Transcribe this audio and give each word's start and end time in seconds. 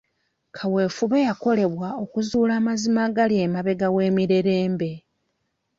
Kaweefube 0.57 1.19
yakolebwa 1.29 1.87
okuzuula 2.03 2.53
amazima 2.61 2.99
agali 3.09 3.35
emabega 3.45 3.87
w'emirerembe. 3.95 4.91